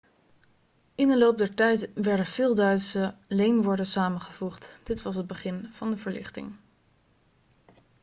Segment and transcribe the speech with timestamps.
[0.95, 5.91] in de loop der tijd werden veel duitse leenwoorden samengevoegd dit was het begin van
[5.91, 6.53] de verlichting